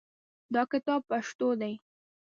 دا 0.53 0.63
کتاب 0.71 1.01
پښتو 1.09 1.47
دی 1.61 1.73